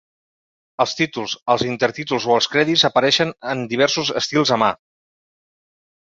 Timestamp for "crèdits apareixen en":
2.53-3.61